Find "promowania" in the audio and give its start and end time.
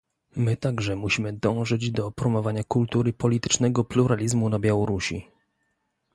2.11-2.63